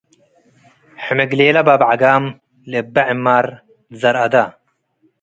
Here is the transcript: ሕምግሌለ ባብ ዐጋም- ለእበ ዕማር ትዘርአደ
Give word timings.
ሕምግሌለ 1.03 1.57
ባብ 1.67 1.81
ዐጋም- 1.89 2.23
ለእበ 2.71 2.95
ዕማር 3.11 3.45
ትዘርአደ 3.89 4.35